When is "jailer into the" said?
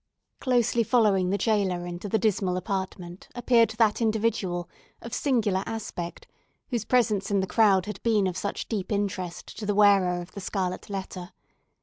1.37-2.17